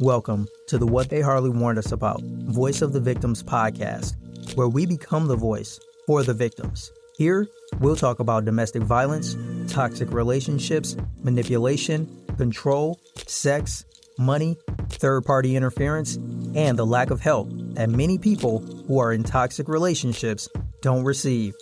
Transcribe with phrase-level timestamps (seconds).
[0.00, 4.14] Welcome to the What They Hardly Warned Us About Voice of the Victims podcast,
[4.54, 6.92] where we become the voice for the victims.
[7.16, 7.48] Here,
[7.80, 9.38] we'll talk about domestic violence,
[9.72, 13.86] toxic relationships, manipulation, control, sex,
[14.18, 14.58] money,
[14.90, 16.16] third party interference,
[16.54, 20.46] and the lack of help that many people who are in toxic relationships
[20.82, 21.54] don't receive.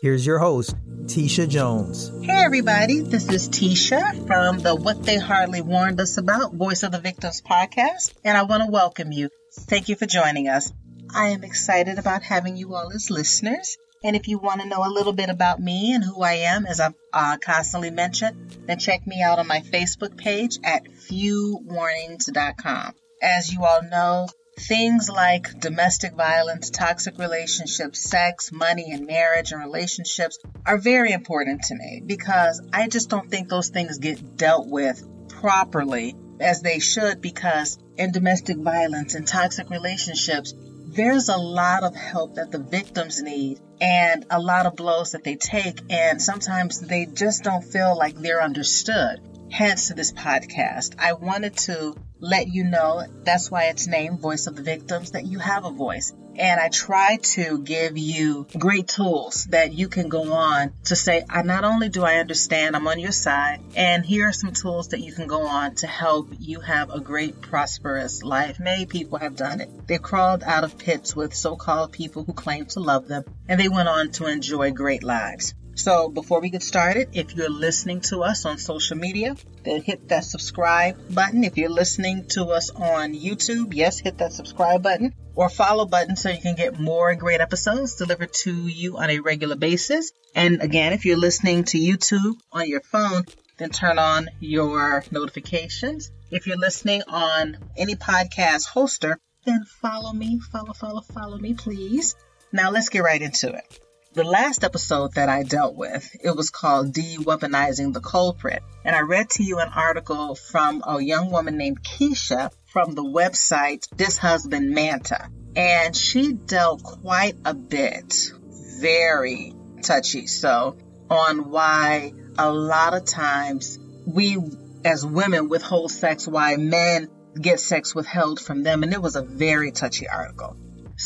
[0.00, 0.74] Here's your host,
[1.06, 2.12] Tisha Jones.
[2.22, 6.92] Hey, everybody, this is Tisha from the What They Hardly Warned Us About Voice of
[6.92, 9.28] the Victims podcast, and I want to welcome you.
[9.52, 10.72] Thank you for joining us.
[11.14, 13.76] I am excited about having you all as listeners.
[14.04, 16.66] And if you want to know a little bit about me and who I am,
[16.66, 22.94] as I've uh, constantly mentioned, then check me out on my Facebook page at fewwarnings.com.
[23.20, 24.26] As you all know,
[24.58, 31.62] Things like domestic violence, toxic relationships, sex, money, and marriage and relationships are very important
[31.64, 36.78] to me because I just don't think those things get dealt with properly as they
[36.78, 40.54] should because in domestic violence and toxic relationships,
[40.94, 45.24] there's a lot of help that the victims need and a lot of blows that
[45.24, 49.20] they take and sometimes they just don't feel like they're understood.
[49.50, 50.94] Hence this podcast.
[50.98, 55.26] I wanted to let you know that's why it's named Voice of the Victims, that
[55.26, 56.14] you have a voice.
[56.36, 61.24] And I try to give you great tools that you can go on to say,
[61.28, 64.88] I not only do I understand, I'm on your side, and here are some tools
[64.88, 68.60] that you can go on to help you have a great, prosperous life.
[68.60, 69.86] Many people have done it.
[69.88, 73.60] They crawled out of pits with so called people who claimed to love them, and
[73.60, 75.54] they went on to enjoy great lives.
[75.74, 80.08] So before we get started, if you're listening to us on social media, then hit
[80.08, 81.44] that subscribe button.
[81.44, 86.16] If you're listening to us on YouTube, yes, hit that subscribe button or follow button
[86.16, 90.12] so you can get more great episodes delivered to you on a regular basis.
[90.34, 93.24] And again, if you're listening to YouTube on your phone,
[93.56, 96.10] then turn on your notifications.
[96.30, 102.14] If you're listening on any podcast hoster, then follow me, follow, follow, follow me, please.
[102.52, 103.80] Now let's get right into it
[104.14, 108.62] the last episode that I dealt with, it was called De-Weaponizing the Culprit.
[108.84, 113.02] And I read to you an article from a young woman named Keisha from the
[113.02, 115.28] website This Husband Manta.
[115.56, 118.32] And she dealt quite a bit,
[118.80, 120.76] very touchy so,
[121.08, 124.36] on why a lot of times we
[124.84, 127.08] as women withhold sex, why men
[127.40, 128.82] get sex withheld from them.
[128.82, 130.56] And it was a very touchy article.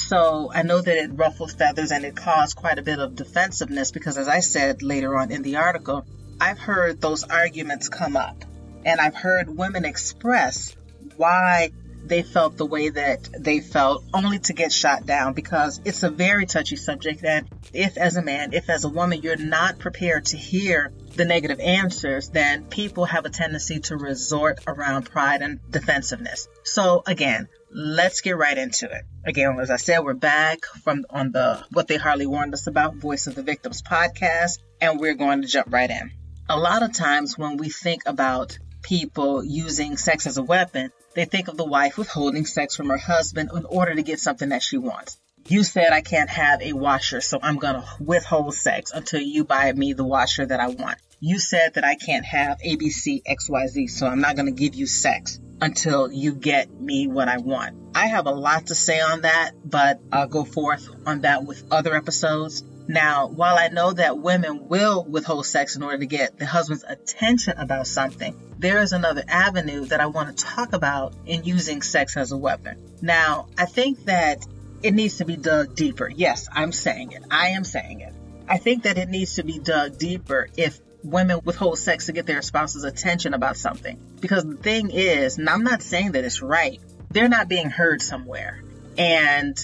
[0.07, 3.91] So I know that it ruffled feathers and it caused quite a bit of defensiveness
[3.91, 6.07] because, as I said later on in the article,
[6.41, 8.45] I've heard those arguments come up.
[8.85, 10.77] And I've heard women express
[11.17, 11.73] why
[12.05, 16.11] they felt the way that they felt only to get shot down because it's a
[16.11, 17.25] very touchy subject.
[17.25, 21.25] And if as a man if as a woman you're not prepared to hear the
[21.25, 26.47] negative answers then people have a tendency to resort around pride and defensiveness.
[26.63, 29.03] So again let's get right into it.
[29.25, 32.97] Again, as I said, we're back from on the What They Hardly Warned Us About
[32.97, 36.11] Voice of the Victims podcast, and we're going to jump right in.
[36.49, 41.25] A lot of times when we think about people using sex as a weapon, they
[41.25, 44.63] think of the wife withholding sex from her husband in order to get something that
[44.63, 45.19] she wants.
[45.49, 49.45] You said I can't have a washer, so I'm going to withhold sex until you
[49.45, 50.99] buy me the washer that I want.
[51.19, 54.87] You said that I can't have ABC, XYZ, so I'm not going to give you
[54.87, 57.75] sex until you get me what I want.
[57.95, 61.65] I have a lot to say on that, but I'll go forth on that with
[61.71, 62.63] other episodes.
[62.87, 66.85] Now, while I know that women will withhold sex in order to get the husband's
[66.85, 71.81] attention about something, there is another avenue that I want to talk about in using
[71.81, 72.77] sex as a weapon.
[73.01, 74.45] Now, I think that
[74.83, 76.11] it needs to be dug deeper.
[76.15, 77.25] Yes, I'm saying it.
[77.31, 78.13] I am saying it.
[78.49, 82.27] I think that it needs to be dug deeper if women withhold sex to get
[82.27, 83.99] their spouse's attention about something.
[84.21, 86.81] Because the thing is, and I'm not saying that it's right,
[87.11, 88.63] they're not being heard somewhere.
[88.99, 89.57] And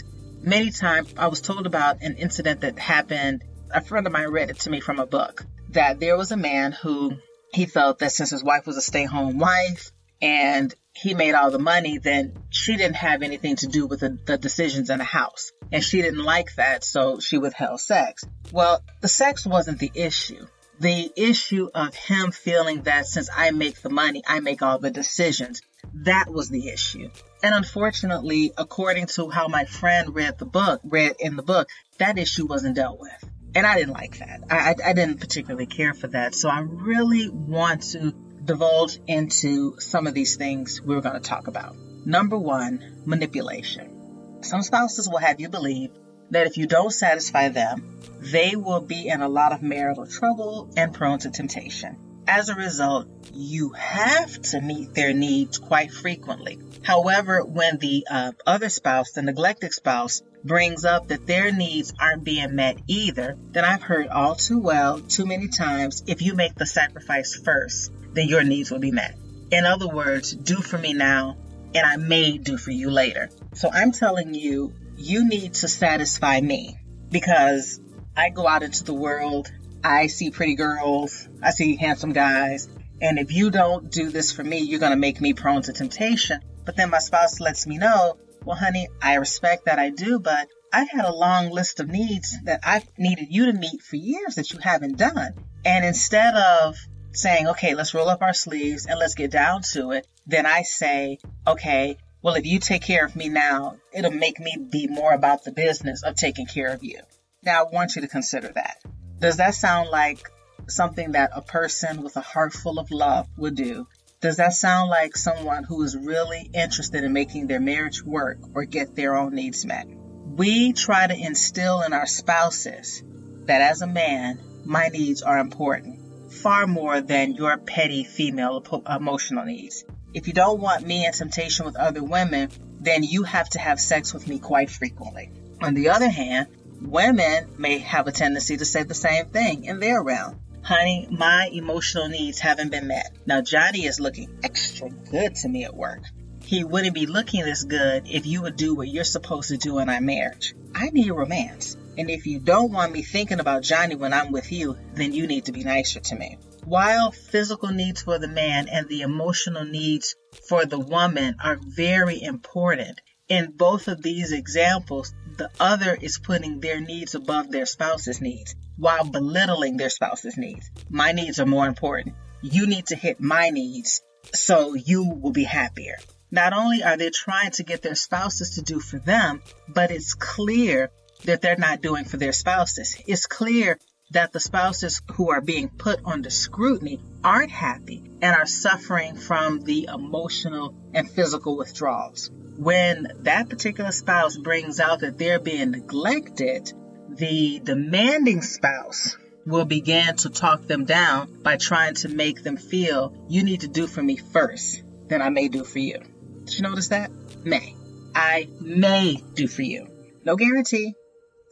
[0.43, 3.45] many times I was told about an incident that happened.
[3.71, 6.37] A friend of mine read it to me from a book that there was a
[6.37, 7.17] man who
[7.53, 9.91] he felt that since his wife was a stay home wife
[10.21, 14.19] and he made all the money, then she didn't have anything to do with the,
[14.27, 15.53] the, decisions in the house.
[15.73, 18.25] And she didn't like that, so she withheld sex.
[18.53, 20.47] Well, the sex wasn't the issue
[20.83, 24.91] the issue of him feeling that since I make the money, I make all the
[24.91, 25.63] decisions.
[25.95, 27.09] That was the issue.
[27.43, 31.69] And unfortunately, according to how my friend read the book, read in the book,
[31.99, 33.25] that issue wasn't dealt with.
[33.55, 34.41] And I didn't like that.
[34.51, 36.35] I, I, I didn't particularly care for that.
[36.35, 38.13] So I really want to
[38.45, 41.77] divulge into some of these things we're going to talk about.
[42.05, 44.41] Number one, manipulation.
[44.43, 45.91] Some spouses will have you believe
[46.33, 50.71] that if you don't satisfy them, they will be in a lot of marital trouble
[50.77, 51.97] and prone to temptation.
[52.27, 56.59] As a result, you have to meet their needs quite frequently.
[56.83, 62.25] However, when the uh, other spouse, the neglected spouse, brings up that their needs aren't
[62.25, 66.55] being met either, then I've heard all too well, too many times, if you make
[66.55, 69.17] the sacrifice first, then your needs will be met.
[69.51, 71.37] In other words, do for me now,
[71.75, 73.31] and I may do for you later.
[73.55, 76.79] So I'm telling you, you need to satisfy me
[77.11, 77.81] because
[78.17, 79.51] I go out into the world,
[79.85, 82.69] I see pretty girls, I see handsome guys,
[83.01, 85.73] and if you don't do this for me, you're going to make me prone to
[85.73, 86.41] temptation.
[86.65, 90.49] But then my spouse lets me know, well, honey, I respect that I do, but
[90.73, 94.37] I've had a long list of needs that I've needed you to meet for years
[94.37, 95.35] that you haven't done.
[95.65, 96.77] And instead of
[97.13, 100.63] saying, okay, let's roll up our sleeves and let's get down to it, then I
[100.63, 105.13] say, okay, well, if you take care of me now, it'll make me be more
[105.13, 107.01] about the business of taking care of you.
[107.43, 108.79] Now, I want you to consider that.
[109.19, 110.31] Does that sound like
[110.69, 113.89] something that a person with a heart full of love would do?
[114.21, 118.65] Does that sound like someone who is really interested in making their marriage work or
[118.65, 119.89] get their own needs met?
[119.89, 123.03] We try to instill in our spouses
[123.47, 125.99] that as a man, my needs are important
[126.33, 129.85] far more than your petty female emotional needs.
[130.15, 132.51] If you don't want me in temptation with other women,
[132.81, 135.31] then you have to have sex with me quite frequently.
[135.63, 136.49] On the other hand,
[136.83, 140.39] women may have a tendency to say the same thing in their realm.
[140.63, 143.17] Honey, my emotional needs haven't been met.
[143.27, 146.03] Now, Johnny is looking extra good to me at work.
[146.45, 149.79] He wouldn't be looking this good if you would do what you're supposed to do
[149.79, 150.55] in our marriage.
[150.75, 151.77] I need romance.
[151.97, 155.27] And if you don't want me thinking about Johnny when I'm with you, then you
[155.27, 156.39] need to be nicer to me.
[156.65, 160.15] While physical needs for the man and the emotional needs
[160.49, 166.61] for the woman are very important, in both of these examples, the other is putting
[166.61, 170.71] their needs above their spouse's needs while belittling their spouse's needs.
[170.89, 172.15] My needs are more important.
[172.43, 174.01] You need to hit my needs
[174.33, 175.97] so you will be happier.
[176.31, 180.15] Not only are they trying to get their spouses to do for them, but it's
[180.15, 180.91] clear
[181.25, 182.97] that they're not doing for their spouses.
[183.07, 183.79] It's clear
[184.13, 189.61] that the spouses who are being put under scrutiny aren't happy and are suffering from
[189.61, 192.31] the emotional and physical withdrawals.
[192.57, 196.73] When that particular spouse brings out that they're being neglected,
[197.09, 199.17] the demanding spouse
[199.47, 203.69] will begin to talk them down by trying to make them feel you need to
[203.69, 205.99] do for me first, then I may do for you.
[206.45, 207.11] Did you notice that?
[207.45, 207.75] May.
[208.15, 209.89] I may do for you.
[210.25, 210.95] No guarantee,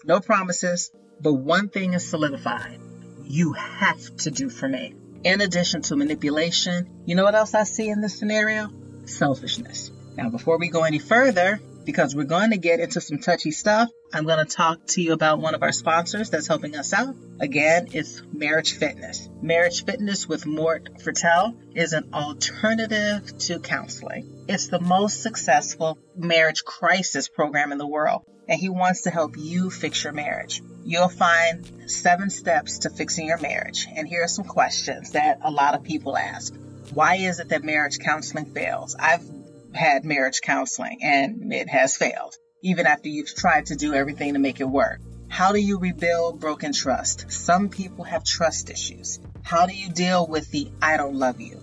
[0.05, 0.91] no promises,
[1.21, 2.81] but one thing is solidified.
[3.25, 4.95] You have to do for me.
[5.23, 8.71] In addition to manipulation, you know what else I see in this scenario?
[9.05, 9.91] Selfishness.
[10.17, 13.91] Now, before we go any further, because we're going to get into some touchy stuff,
[14.13, 17.15] I'm going to talk to you about one of our sponsors that's helping us out.
[17.39, 19.29] Again, it's Marriage Fitness.
[19.41, 24.45] Marriage Fitness with Mort Fertel is an alternative to counseling.
[24.49, 29.37] It's the most successful marriage crisis program in the world and he wants to help
[29.39, 30.61] you fix your marriage.
[30.85, 33.87] You'll find seven steps to fixing your marriage.
[33.95, 36.53] And here are some questions that a lot of people ask.
[36.93, 38.97] Why is it that marriage counseling fails?
[38.99, 39.25] I've
[39.73, 44.41] had marriage counseling and it has failed, even after you've tried to do everything to
[44.41, 45.01] make it work.
[45.29, 47.31] How do you rebuild broken trust?
[47.31, 49.21] Some people have trust issues.
[49.45, 51.60] How do you deal with the I don't love you?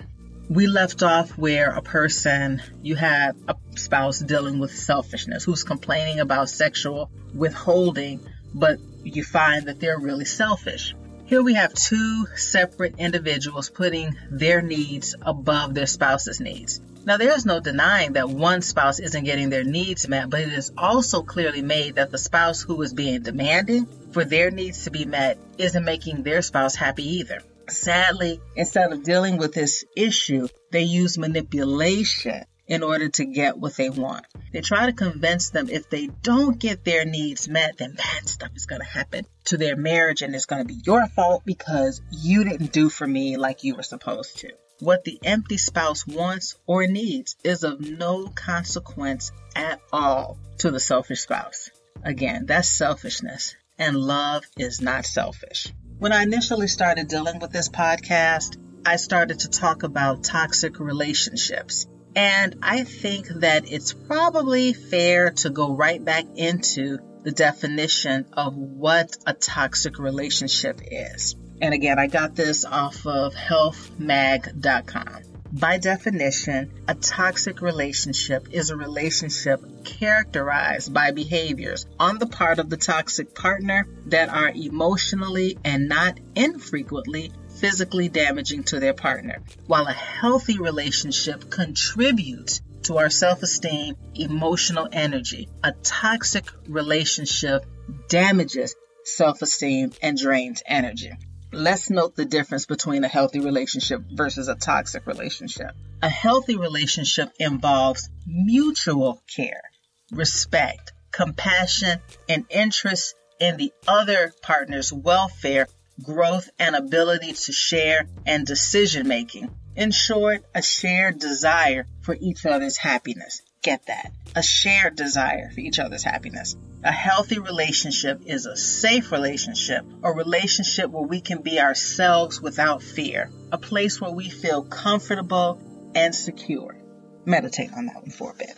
[0.50, 6.20] we left off where a person, you had a spouse dealing with selfishness who's complaining
[6.20, 8.20] about sexual withholding,
[8.54, 10.96] but you find that they're really selfish.
[11.30, 16.82] Here we have two separate individuals putting their needs above their spouse's needs.
[17.06, 20.72] Now, there's no denying that one spouse isn't getting their needs met, but it is
[20.76, 25.06] also clearly made that the spouse who is being demanding for their needs to be
[25.06, 27.44] met isn't making their spouse happy either.
[27.70, 33.76] Sadly, instead of dealing with this issue, they use manipulation in order to get what
[33.76, 34.26] they want.
[34.54, 38.52] They try to convince them if they don't get their needs met, then bad stuff
[38.56, 42.02] is going to happen to their marriage and it's going to be your fault because
[42.12, 44.52] you didn't do for me like you were supposed to.
[44.80, 50.80] What the empty spouse wants or needs is of no consequence at all to the
[50.80, 51.70] selfish spouse.
[52.04, 55.74] Again, that's selfishness, and love is not selfish.
[55.98, 61.86] When I initially started dealing with this podcast, I started to talk about toxic relationships
[62.16, 68.56] and I think that it's probably fair to go right back into the definition of
[68.56, 71.36] what a toxic relationship is.
[71.62, 75.24] And again, I got this off of healthmag.com.
[75.51, 82.70] By definition, a toxic relationship is a relationship characterized by behaviors on the part of
[82.70, 89.88] the toxic partner that are emotionally and not infrequently physically damaging to their partner, while
[89.88, 95.50] a healthy relationship contributes to our self esteem, emotional energy.
[95.63, 97.66] A toxic relationship
[98.08, 101.12] damages self esteem and drains energy.
[101.51, 105.72] Let's note the difference between a healthy relationship versus a toxic relationship.
[106.01, 109.63] A healthy relationship involves mutual care,
[110.12, 115.68] respect, compassion, and interest in the other partner's welfare
[116.03, 119.50] growth and ability to share, and decision making.
[119.75, 123.41] In short, a shared desire for each other's happiness.
[123.62, 124.12] Get that.
[124.36, 126.56] A shared desire for each other's happiness.
[126.84, 132.82] A healthy relationship is a safe relationship, a relationship where we can be ourselves without
[132.82, 135.60] fear, a place where we feel comfortable
[135.94, 136.77] and secure.
[137.25, 138.58] Meditate on that one for a bit.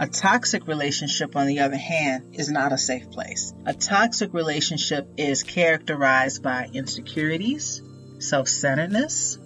[0.00, 3.52] A toxic relationship, on the other hand, is not a safe place.
[3.66, 7.82] A toxic relationship is characterized by insecurities,
[8.20, 9.38] self centeredness,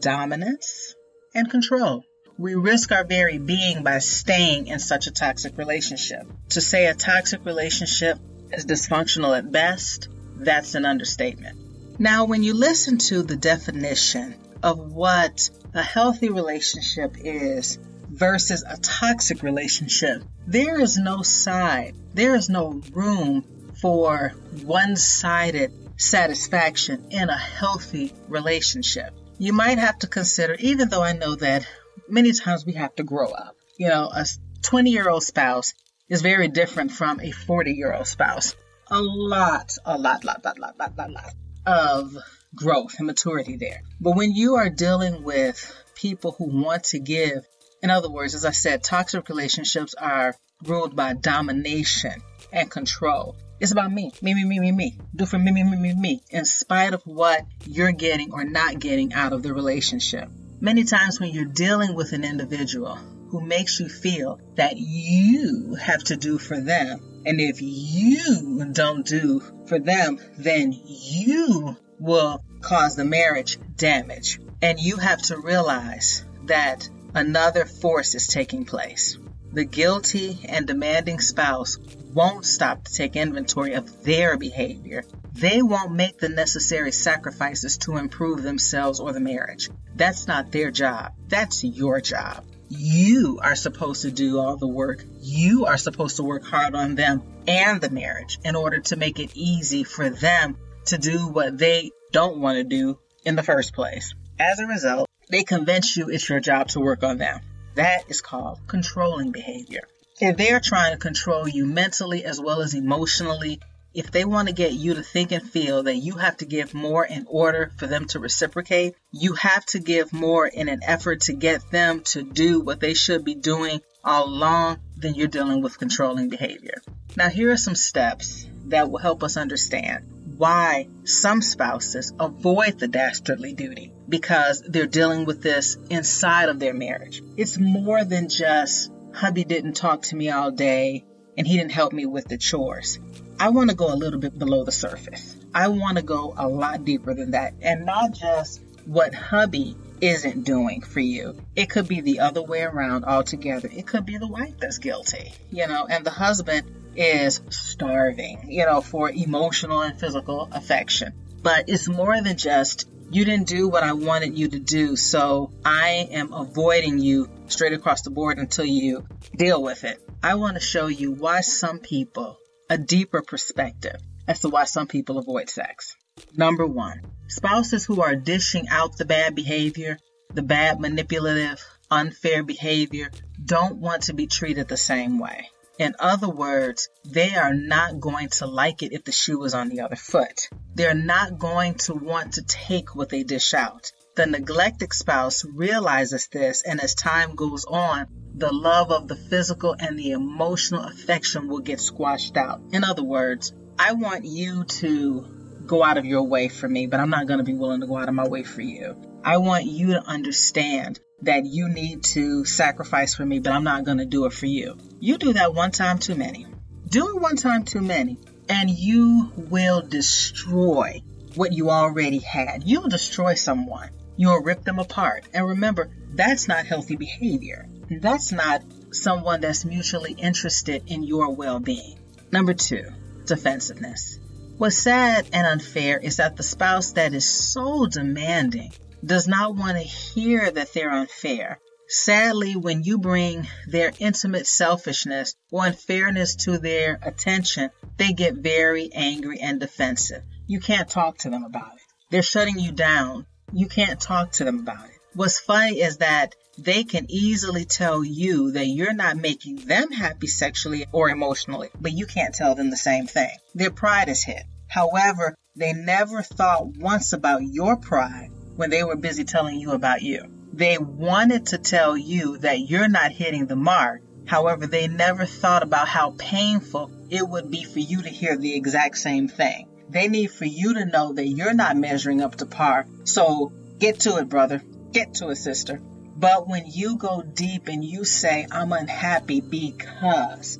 [0.00, 0.96] dominance,
[1.32, 2.02] and control.
[2.38, 6.26] We risk our very being by staying in such a toxic relationship.
[6.50, 8.18] To say a toxic relationship
[8.50, 12.00] is dysfunctional at best, that's an understatement.
[12.00, 17.78] Now, when you listen to the definition of what a healthy relationship is,
[18.20, 23.42] versus a toxic relationship, there is no side, there is no room
[23.80, 29.14] for one sided satisfaction in a healthy relationship.
[29.38, 31.66] You might have to consider, even though I know that
[32.08, 33.56] many times we have to grow up.
[33.78, 34.26] You know, a
[34.62, 35.72] 20 year old spouse
[36.10, 38.54] is very different from a 40 year old spouse.
[38.90, 41.34] A lot, a lot, lot, lot, lot, lot, lot, lot
[41.64, 42.16] of
[42.54, 43.80] growth and maturity there.
[43.98, 45.56] But when you are dealing with
[45.94, 47.46] people who want to give
[47.82, 52.22] in other words, as I said, toxic relationships are ruled by domination
[52.52, 53.36] and control.
[53.58, 54.98] It's about me, me, me, me, me, me.
[55.14, 58.78] Do for me, me, me, me, me, in spite of what you're getting or not
[58.78, 60.28] getting out of the relationship.
[60.60, 62.96] Many times when you're dealing with an individual
[63.30, 69.06] who makes you feel that you have to do for them, and if you don't
[69.06, 74.38] do for them, then you will cause the marriage damage.
[74.62, 79.18] And you have to realize that another force is taking place.
[79.52, 81.78] The guilty and demanding spouse
[82.14, 85.02] won't stop to take inventory of their behavior.
[85.32, 89.68] They won't make the necessary sacrifices to improve themselves or the marriage.
[89.96, 91.12] That's not their job.
[91.28, 92.44] That's your job.
[92.68, 95.04] You are supposed to do all the work.
[95.20, 99.18] You are supposed to work hard on them and the marriage in order to make
[99.18, 103.74] it easy for them to do what they don't want to do in the first
[103.74, 104.14] place.
[104.38, 107.40] As a result, they convince you it's your job to work on them.
[107.76, 109.82] That is called controlling behavior.
[110.20, 113.60] If they are trying to control you mentally as well as emotionally,
[113.94, 116.74] if they want to get you to think and feel that you have to give
[116.74, 121.22] more in order for them to reciprocate, you have to give more in an effort
[121.22, 125.62] to get them to do what they should be doing all along, then you're dealing
[125.62, 126.82] with controlling behavior.
[127.16, 130.04] Now, here are some steps that will help us understand
[130.40, 136.72] why some spouses avoid the dastardly duty because they're dealing with this inside of their
[136.72, 137.22] marriage.
[137.36, 141.04] It's more than just hubby didn't talk to me all day
[141.36, 142.98] and he didn't help me with the chores.
[143.38, 145.36] I want to go a little bit below the surface.
[145.54, 150.44] I want to go a lot deeper than that and not just what hubby isn't
[150.46, 151.36] doing for you.
[151.54, 153.68] It could be the other way around altogether.
[153.70, 158.66] It could be the wife that's guilty, you know, and the husband is starving, you
[158.66, 161.14] know, for emotional and physical affection.
[161.42, 165.50] But it's more than just, you didn't do what I wanted you to do, so
[165.64, 169.98] I am avoiding you straight across the board until you deal with it.
[170.22, 172.36] I want to show you why some people,
[172.68, 173.96] a deeper perspective
[174.28, 175.96] as to why some people avoid sex.
[176.36, 179.98] Number one, spouses who are dishing out the bad behavior,
[180.34, 183.10] the bad manipulative, unfair behavior,
[183.42, 185.48] don't want to be treated the same way.
[185.80, 189.70] In other words, they are not going to like it if the shoe is on
[189.70, 190.50] the other foot.
[190.74, 193.90] They're not going to want to take what they dish out.
[194.14, 199.74] The neglected spouse realizes this, and as time goes on, the love of the physical
[199.78, 202.60] and the emotional affection will get squashed out.
[202.72, 207.00] In other words, I want you to go out of your way for me, but
[207.00, 208.96] I'm not going to be willing to go out of my way for you.
[209.24, 213.84] I want you to understand that you need to sacrifice for me, but I'm not
[213.84, 214.78] going to do it for you.
[214.98, 216.46] You do that one time too many.
[216.88, 221.02] Do it one time too many, and you will destroy
[221.34, 222.64] what you already had.
[222.64, 223.90] You'll destroy someone.
[224.16, 225.24] You'll rip them apart.
[225.32, 227.68] And remember, that's not healthy behavior.
[227.90, 228.62] That's not
[228.92, 231.98] someone that's mutually interested in your well being.
[232.32, 232.84] Number two,
[233.24, 234.18] defensiveness.
[234.58, 238.72] What's sad and unfair is that the spouse that is so demanding
[239.04, 241.58] does not want to hear that they're unfair.
[241.88, 248.90] Sadly, when you bring their intimate selfishness or unfairness to their attention, they get very
[248.92, 250.22] angry and defensive.
[250.46, 251.82] You can't talk to them about it.
[252.10, 253.26] They're shutting you down.
[253.52, 254.94] You can't talk to them about it.
[255.14, 260.26] What's funny is that they can easily tell you that you're not making them happy
[260.28, 263.36] sexually or emotionally, but you can't tell them the same thing.
[263.54, 264.44] Their pride is hit.
[264.68, 268.29] However, they never thought once about your pride
[268.60, 270.22] when they were busy telling you about you.
[270.52, 274.02] They wanted to tell you that you're not hitting the mark.
[274.26, 278.54] However, they never thought about how painful it would be for you to hear the
[278.54, 279.66] exact same thing.
[279.88, 282.84] They need for you to know that you're not measuring up to par.
[283.04, 284.62] So get to it, brother.
[284.92, 285.80] Get to it, sister.
[286.14, 290.58] But when you go deep and you say, I'm unhappy because,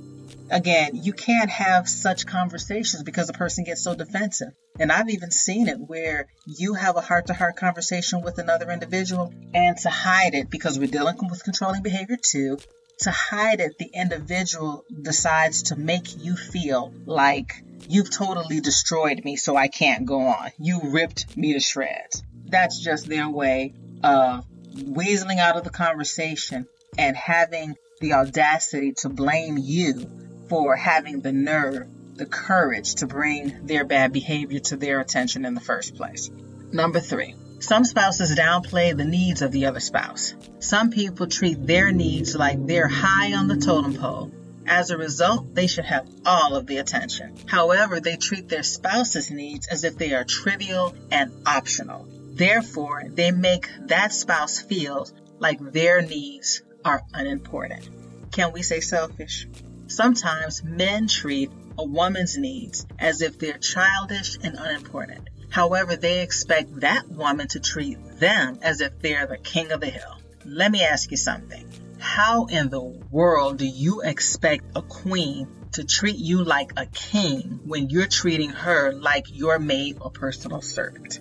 [0.51, 4.53] again, you can't have such conversations because the person gets so defensive.
[4.79, 8.71] And I've even seen it where you have a heart to heart conversation with another
[8.71, 12.59] individual and to hide it because we're dealing with controlling behavior too.
[13.01, 19.37] To hide it, the individual decides to make you feel like you've totally destroyed me,
[19.37, 20.51] so I can't go on.
[20.59, 22.23] You ripped me to shreds.
[22.47, 26.67] That's just their way of weaseling out of the conversation
[26.99, 30.20] and having the audacity to blame you
[30.51, 31.87] for having the nerve,
[32.17, 36.29] the courage to bring their bad behavior to their attention in the first place.
[36.73, 40.35] Number three, some spouses downplay the needs of the other spouse.
[40.59, 44.33] Some people treat their needs like they're high on the totem pole.
[44.67, 47.37] As a result, they should have all of the attention.
[47.47, 52.09] However, they treat their spouse's needs as if they are trivial and optional.
[52.33, 55.07] Therefore, they make that spouse feel
[55.39, 57.89] like their needs are unimportant.
[58.33, 59.47] Can we say selfish?
[59.91, 65.29] Sometimes men treat a woman's needs as if they're childish and unimportant.
[65.51, 69.91] However, they expect that woman to treat them as if they're the king of the
[69.91, 70.17] hill.
[70.45, 71.69] Let me ask you something.
[71.99, 77.59] How in the world do you expect a queen to treat you like a king
[77.65, 81.19] when you're treating her like your maid or personal servant?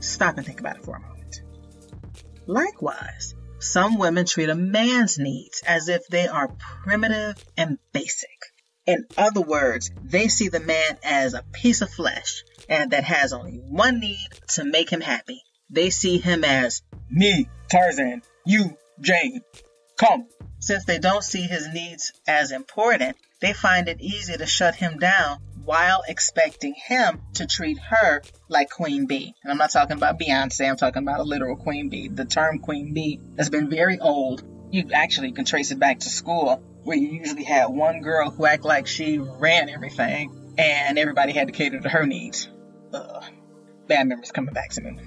[0.00, 1.42] Stop and think about it for a moment.
[2.46, 6.48] Likewise, some women treat a man's needs as if they are
[6.84, 8.38] primitive and basic.
[8.86, 13.32] In other words, they see the man as a piece of flesh and that has
[13.32, 15.42] only one need to make him happy.
[15.70, 19.40] They see him as me, Tarzan, you, Jane.
[19.98, 20.28] Come.
[20.58, 24.98] Since they don't see his needs as important, they find it easy to shut him
[24.98, 29.34] down while expecting him to treat her like Queen Bee.
[29.42, 32.08] And I'm not talking about Beyonce, I'm talking about a literal Queen Bee.
[32.08, 34.44] The term Queen Bee has been very old.
[34.70, 38.46] You actually can trace it back to school, where you usually had one girl who
[38.46, 42.48] acted like she ran everything, and everybody had to cater to her needs.
[42.94, 43.24] Ugh.
[43.88, 44.98] Bad memories coming back to me.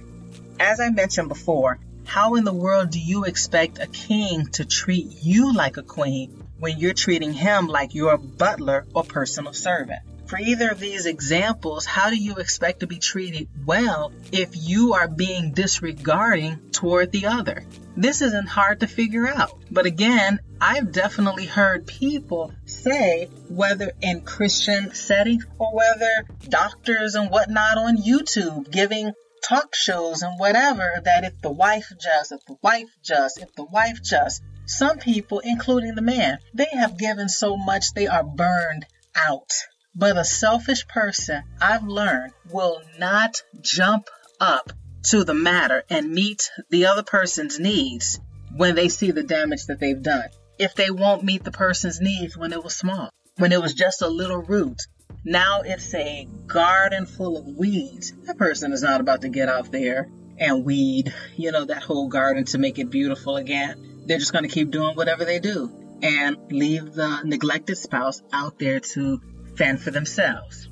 [0.60, 5.08] As I mentioned before, how in the world do you expect a king to treat
[5.24, 10.02] you like a queen when you're treating him like your butler or personal servant?
[10.30, 14.94] For either of these examples, how do you expect to be treated well if you
[14.94, 17.66] are being disregarding toward the other?
[17.98, 19.58] This isn't hard to figure out.
[19.72, 27.32] But again, I've definitely heard people say, whether in Christian settings or whether doctors and
[27.32, 29.14] whatnot on YouTube giving
[29.44, 33.66] talk shows and whatever, that if the wife just, if the wife just, if the
[33.66, 38.86] wife just, some people, including the man, they have given so much they are burned
[39.16, 39.50] out.
[39.96, 44.08] But a selfish person, I've learned, will not jump
[44.40, 44.72] up
[45.10, 48.20] to the matter and meet the other person's needs
[48.56, 50.30] when they see the damage that they've done.
[50.58, 54.02] If they won't meet the person's needs when it was small, when it was just
[54.02, 54.82] a little root,
[55.26, 58.14] Now it's a garden full of weeds.
[58.24, 62.08] That person is not about to get out there and weed, you know, that whole
[62.08, 64.04] garden to make it beautiful again.
[64.06, 65.72] They're just going to keep doing whatever they do
[66.02, 69.22] and leave the neglected spouse out there to
[69.60, 70.70] fend for themselves.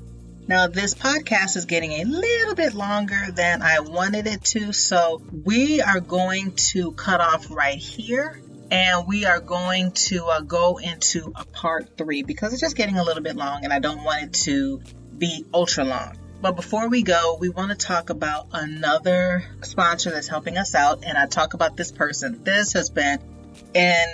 [0.48, 5.20] Now, this podcast is getting a little bit longer than I wanted it to, so
[5.44, 10.78] we are going to cut off right here and we are going to uh, go
[10.78, 14.04] into a part three because it's just getting a little bit long and I don't
[14.04, 14.80] want it to
[15.18, 16.16] be ultra long.
[16.40, 21.04] But before we go, we want to talk about another sponsor that's helping us out,
[21.04, 22.42] and I talk about this person.
[22.44, 23.18] This has been
[23.74, 24.06] in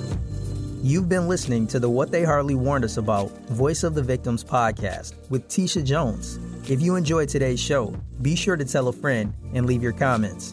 [0.84, 4.44] You've been listening to the What They Hardly Warned Us About Voice of the Victims
[4.44, 6.38] podcast with Tisha Jones.
[6.68, 10.52] If you enjoyed today's show, be sure to tell a friend and leave your comments.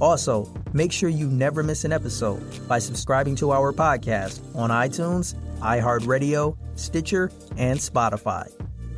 [0.00, 5.34] Also, make sure you never miss an episode by subscribing to our podcast on iTunes,
[5.58, 8.50] iHeartRadio, Stitcher, and Spotify.